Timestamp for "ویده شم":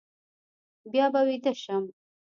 1.27-1.83